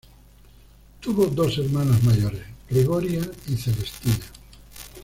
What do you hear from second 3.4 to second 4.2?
y Celestina.